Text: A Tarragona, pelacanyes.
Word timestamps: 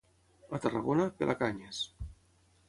A 0.57 0.59
Tarragona, 0.63 1.05
pelacanyes. 1.19 1.85